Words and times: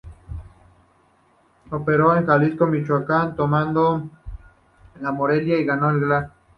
Operó 1.69 2.15
en 2.17 2.25
Jalisco 2.25 2.67
y 2.67 2.71
Michoacán; 2.71 3.29
la 3.29 3.35
toma 3.35 3.65
de 4.95 5.11
Morelia, 5.11 5.57
la 5.59 5.63
ganó, 5.63 5.89
al 5.89 5.99
Gral. 5.99 6.31